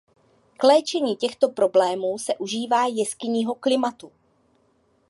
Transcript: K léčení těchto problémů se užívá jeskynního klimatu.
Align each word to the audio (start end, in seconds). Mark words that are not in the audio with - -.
K 0.57 0.63
léčení 0.63 1.15
těchto 1.15 1.49
problémů 1.49 2.17
se 2.19 2.35
užívá 2.35 2.85
jeskynního 2.87 3.55
klimatu. 3.55 4.11